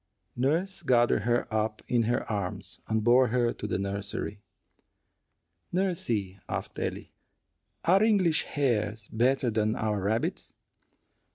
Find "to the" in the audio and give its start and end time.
3.53-3.77